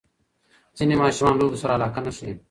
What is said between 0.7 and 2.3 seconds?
ځینې ماشومان لوبو سره علاقه نه